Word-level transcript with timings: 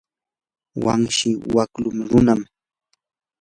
wanshi 0.83 1.27
waklu 1.55 1.89
runam. 2.09 2.41